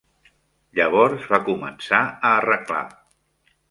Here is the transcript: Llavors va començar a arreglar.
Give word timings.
Llavors 0.79 1.29
va 1.35 1.41
començar 1.51 2.03
a 2.11 2.35
arreglar. 2.43 2.85